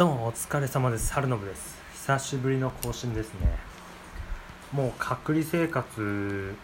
[0.00, 1.12] どうもお疲れ様です。
[1.12, 3.58] 春信です久しぶりの更新ですね。
[4.72, 6.54] もう隔離生活、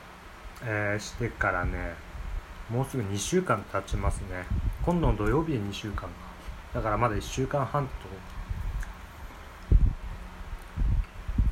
[0.65, 1.93] えーしてからね
[2.71, 4.47] もうすぐ2週間経ちますね。
[4.87, 6.09] 今度の土曜日で2週間か。
[6.73, 7.93] だからまだ1週間半と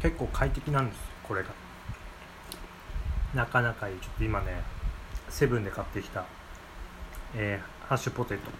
[0.00, 1.50] 結構快適なんですよこれが。
[3.34, 3.98] なかなかいい。
[3.98, 4.62] ちょっと今ね
[5.28, 6.24] セブンで買ってきた、
[7.36, 8.50] えーハッシュポテト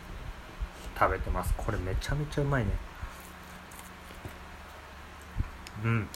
[1.00, 1.54] 食べてます。
[1.56, 2.72] これめちゃめちゃうまいね。
[5.84, 6.08] うん。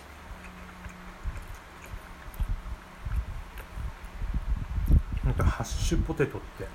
[5.25, 6.67] ほんとハッシュポテトって。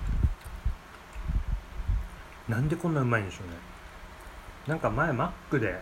[2.47, 3.53] なんでこんなうまいんでしょうね。
[4.67, 5.81] なんか前マックで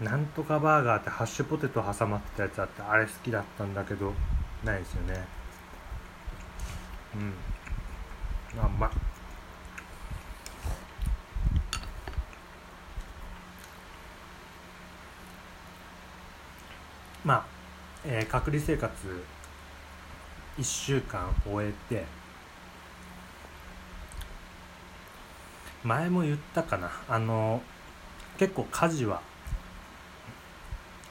[0.00, 4.12] なんとかバーガーってハッシュポテト挟まってたやつあってあれ好きだったんだけど
[4.64, 5.24] ないですよね。
[7.14, 7.34] うん。
[8.60, 8.90] あうまい
[17.24, 17.44] まあ、
[18.04, 18.92] えー隔離生活
[20.58, 22.04] 1週間終えて
[25.84, 26.90] 前も言ったかな。
[27.08, 27.62] あの
[28.38, 29.20] 結構家事は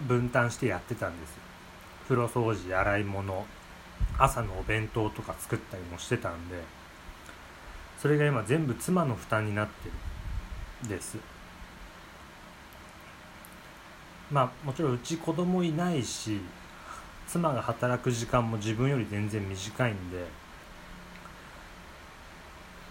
[0.01, 1.33] 分担してやってたんです。
[2.03, 3.45] 風呂掃除洗い物
[4.17, 6.61] 朝のお弁当とか作ったりもしてたんで
[7.97, 9.89] それが今全部妻の負担になって
[10.83, 11.17] るです。
[14.31, 16.39] まあもちろんうち子供いないし
[17.27, 20.25] 妻が働く時間も自分より全然短いんで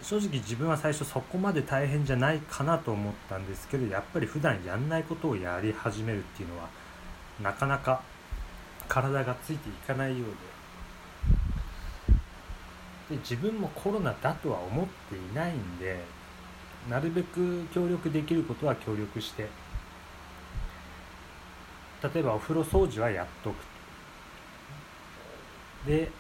[0.03, 6.69] 正直自分は最初そこまで大変じゃないかなと思ったんですけどやっぱり普段やんないことをやり始めるっていうのは
[7.43, 8.03] なかなか
[8.89, 10.29] 体がついていかないよう
[13.11, 16.01] でで自分もコロナだとは思っていないんで
[16.89, 19.49] なるべく協力できることは協力して
[22.03, 23.55] 例えばお風呂掃除はやっとく。
[25.87, 26.11] で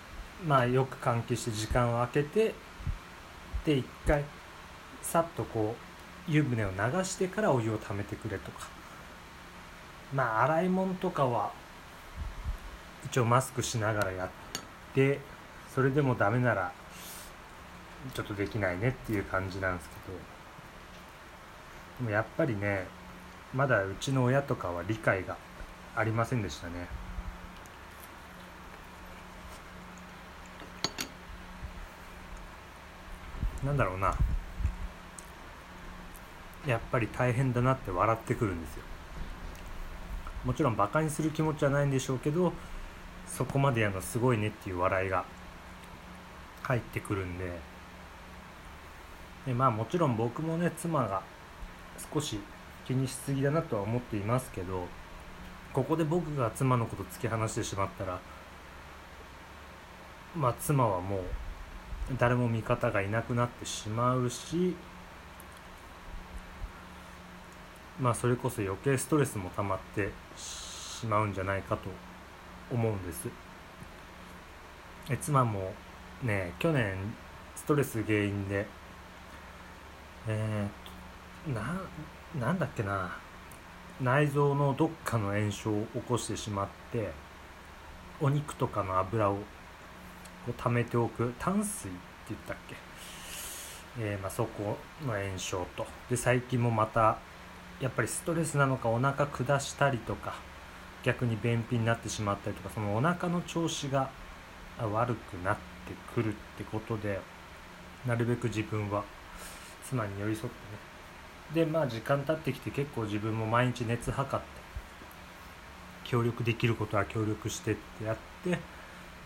[0.47, 2.55] まあよく換気して時間を空けて
[3.65, 4.25] で一回
[5.03, 5.75] さっとこ
[6.29, 8.69] う湯船を流してからお湯をためてくれとか。
[10.15, 11.53] まあ洗い物とかは
[13.07, 14.31] 一応マスクしながらやっ
[14.95, 15.21] て
[15.75, 16.73] それでもダメなら
[18.13, 20.19] ちょっとできないねっていう感じなんですけど。
[22.01, 22.87] でもやっぱりね
[23.55, 25.37] まだうちの親とかは理解が
[25.97, 26.89] ありませんでしたね。
[33.65, 34.15] なんだろうな。
[36.67, 38.83] やっぱり大変だなって笑ってくるんですよ。
[40.45, 42.53] もちろんバカにする気持ちはないんでしょうけど
[43.27, 45.25] そこまでやるのすごいねっていう笑いが
[46.62, 47.59] 入ってくるんで。
[49.47, 51.22] でまあもちろん僕もね妻が
[52.12, 52.39] 少し
[52.87, 54.87] 気にしすぎだなとは思っていますけど
[55.73, 58.19] ここで僕が妻のこと突き放してしまったら
[60.37, 61.21] まあ妻はもう
[62.19, 64.75] 誰も味方がいなくなってしまうし
[68.01, 71.91] まあそれこそ余計ストレスも溜まってしまうんじゃないかと
[72.73, 73.29] 思うんです。
[75.11, 75.73] え妻も
[76.23, 76.95] ね去年
[77.57, 78.67] ストレス原因で
[80.29, 81.81] えー、な
[82.39, 83.11] なんだっけな。
[84.03, 87.11] 内臓のどっかの炎症を起こしてしまって
[88.21, 89.41] お肉とかの油をこ
[90.49, 91.99] う溜めておく炭水って
[92.31, 92.77] 言ったっけ、
[94.00, 95.87] えーまあ、そこの炎症と。
[96.09, 97.19] で最近もまた
[97.81, 100.34] やっぱりストレスなのかお腹下したりとか
[101.03, 104.10] 逆に便秘になってしまったりとかそのお腹の調子が
[104.78, 105.60] 悪くなって
[106.15, 107.21] くるってことで
[108.06, 109.05] なるべく自分は
[109.89, 110.91] 妻に寄り添ってね
[111.55, 114.50] でまあ時間経ってきて結構自分も毎日熱測って
[116.05, 118.59] 協力できることは協力してってやって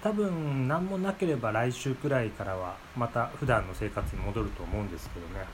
[0.03, 5.47] 多分何もなければ来週くらいからはまた普段の生活に戻ると思うんですけどね。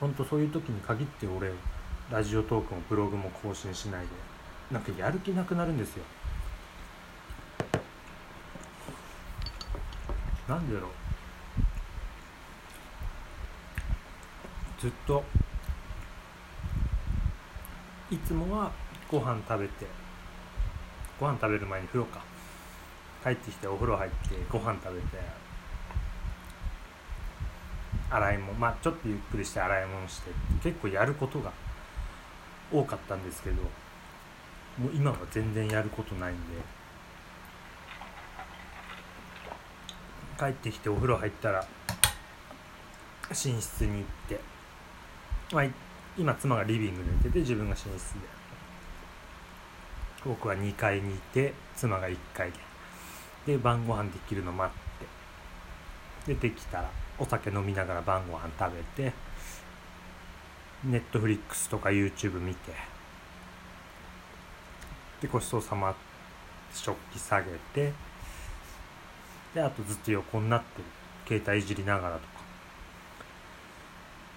[0.00, 1.52] ほんとそういう時に限って俺
[2.10, 4.08] ラジオトークもブログも更新しないで
[4.70, 6.04] なんかやる気なくなるんですよ。
[10.48, 10.90] なんでだろう。
[14.80, 15.24] ずっと
[18.12, 18.70] いつもは
[19.10, 19.86] ご飯食べて
[21.18, 22.32] ご飯食べる前に風呂か。
[23.22, 24.16] 帰ってきてお風呂入って
[24.50, 25.06] ご飯食べて
[28.10, 30.30] 洗い物まあちょっとゆっくりして洗い物して
[30.62, 31.52] 結構やることが
[32.72, 36.40] 多かったんですけどもう今は全然やることないんで
[40.36, 41.64] 帰ってきてお風呂入ったら
[43.30, 44.40] 寝室に行って
[45.52, 45.72] まあい
[46.16, 48.20] 今妻がリビングで寝てて自分が寝室で。
[50.24, 52.58] 僕は2階にいて妻が1階で。
[53.46, 54.72] で晩ご飯できるの待
[56.26, 56.34] って。
[56.34, 59.12] でできたらお酒飲みながら晩ご飯食べて
[60.84, 62.72] ネットフリックスとか YouTube 見て。
[65.20, 65.94] でごちそうさま
[66.72, 67.92] 食器下げて。
[69.54, 70.84] であとずっと横になってる。
[71.26, 72.41] 携帯いじりながらとか。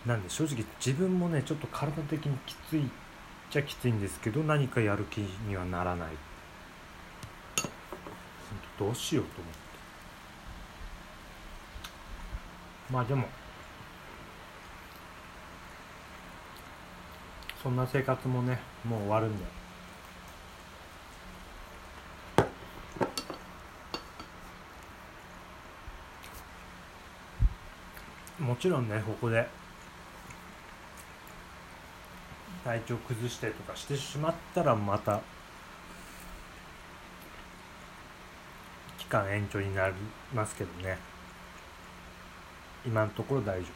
[0.06, 2.90] なんで正直自分もねちょっと体的にきついっ
[3.50, 6.10] ちゃきついんですけど何かやる気にはならない。
[8.78, 9.60] どうしようと思って。
[12.92, 13.26] まあでも
[17.64, 19.46] そんな生活もねもう終わるんで。
[28.40, 29.48] もちろんねここで
[32.66, 35.22] 体調崩してとかしてしまったらまた
[38.98, 39.94] 期間延長になり
[40.34, 40.98] ますけどね。
[42.84, 43.68] 今のところ大丈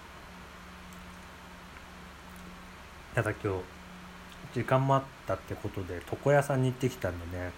[3.13, 3.15] 夫。
[3.15, 7.51] ただ今日時間もあったってことで床屋さんに行ってきたんでね。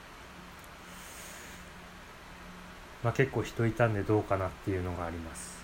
[3.03, 5.63] まあ結構人いたんでどうかなっていうのがあります。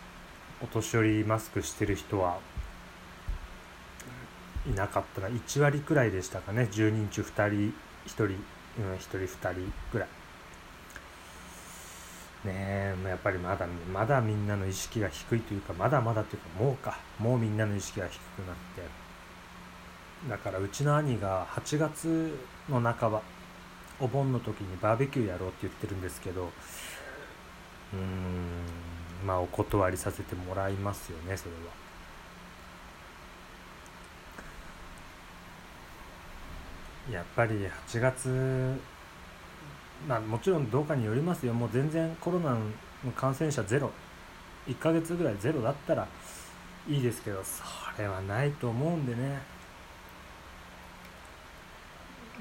[0.64, 2.40] お年寄りマスクしてる人は
[4.69, 6.68] いなかったら1割くらいでしたかね。
[6.72, 7.74] 10人中2人
[8.06, 10.08] 1人、うん、1人2人くらい。
[12.46, 17.00] ねえやっぱりまだまだみんなの意識が低いというかまだまだというかもうか。
[17.19, 19.08] もうみんなの意識が低くなって。
[20.30, 22.38] だからうちの兄が8月
[22.69, 23.22] の半ば
[24.00, 26.46] お盆の時にバーベキューやろうって言ってるんですけど
[27.94, 31.87] うーんまあお断りさせてもらいますよねそれは。
[37.12, 38.80] やっぱり8月
[40.07, 41.54] まあもちろんどうかによりますよ。
[41.54, 42.59] もう全然コロナの
[43.15, 43.92] 感染者ゼロ。
[44.68, 46.07] 1ヶ月ぐらいゼロだったら
[46.89, 47.63] いいですけどそ
[47.98, 49.30] れはないと思うんでね。
[49.30, 49.39] や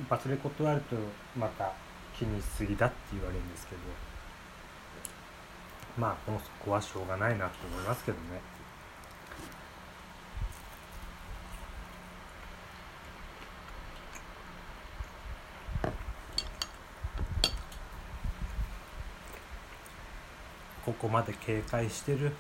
[0.05, 0.97] っぱそれ断ると
[1.39, 1.73] また
[2.19, 3.81] 気にしすぎだって言われるんですけど。
[5.99, 8.41] まあもうそこはしょうがないなと思いますけどね。
[20.87, 22.33] ここまで警戒してる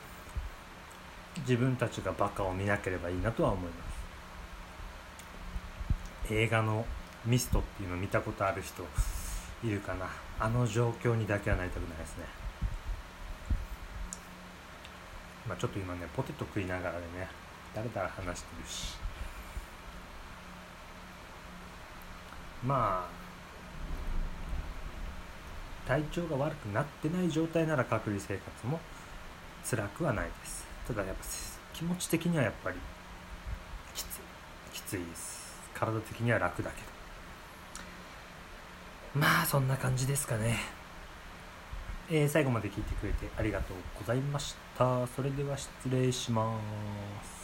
[1.41, 3.85] 自分たちがバカを見なければいいなとは思いま
[6.29, 6.33] す。
[6.33, 6.87] 映画の
[7.25, 8.85] ミストっていうの見たことある人
[9.65, 10.07] いるかな？
[10.39, 12.25] あの状況にだけはなりたくないですね。
[15.49, 17.29] まあ、ちょっと今ねポテト食いながらでね
[17.75, 18.97] だらだら話してるし。
[22.65, 23.26] まあ
[25.87, 28.81] 体調が悪くなってない状態なら隔離生活も
[29.69, 31.23] 辛くはないですただやっぱ
[31.73, 32.77] 気持ち的にはやっぱり
[33.95, 34.19] きつい
[34.73, 36.83] きついです体的には楽だけ
[39.15, 40.77] どまあそんな感じですかね
[42.09, 45.07] えー、最後まで聞いてくれてありがとうございました。
[45.09, 46.57] それでは失礼しま
[47.25, 47.36] す。